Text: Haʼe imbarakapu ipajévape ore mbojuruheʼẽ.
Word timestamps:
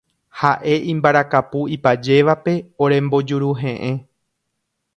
Haʼe 0.39 0.73
imbarakapu 0.93 1.59
ipajévape 1.75 2.53
ore 2.85 2.97
mbojuruheʼẽ. 3.09 3.93